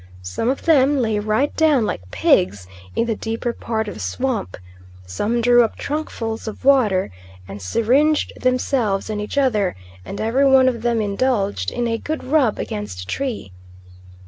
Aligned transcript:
Some 0.23 0.49
of 0.49 0.63
them 0.65 0.97
lay 0.97 1.19
right 1.19 1.55
down 1.55 1.85
like 1.85 2.09
pigs 2.09 2.65
in 2.95 3.05
the 3.05 3.13
deeper 3.15 3.53
part 3.53 3.87
of 3.87 3.93
the 3.93 3.99
swamp, 3.99 4.57
some 5.05 5.41
drew 5.41 5.63
up 5.63 5.75
trunkfuls 5.75 6.47
of 6.47 6.65
water 6.65 7.11
and 7.47 7.61
syringed 7.61 8.33
themselves 8.35 9.11
and 9.11 9.21
each 9.21 9.37
other, 9.37 9.75
and 10.03 10.19
every 10.19 10.45
one 10.49 10.67
of 10.67 10.81
them 10.81 11.01
indulged 11.01 11.69
in 11.69 11.87
a 11.87 11.99
good 11.99 12.23
rub 12.23 12.57
against 12.57 13.01
a 13.01 13.05
tree. 13.05 13.51